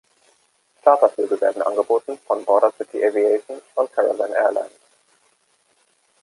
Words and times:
Charterflüge 0.83 1.39
werden 1.41 1.61
angeboten 1.61 2.17
von 2.25 2.43
Border 2.43 2.73
City 2.75 3.05
Aviation 3.05 3.61
und 3.75 3.93
Caravan 3.93 4.31
Airlines. 4.33 4.71